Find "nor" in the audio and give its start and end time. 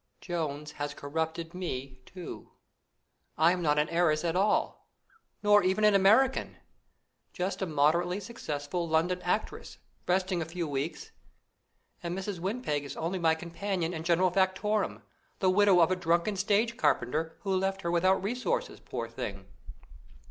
5.43-5.61